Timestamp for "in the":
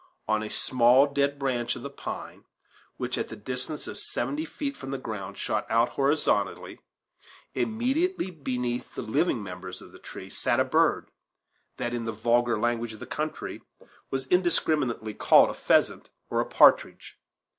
11.93-12.11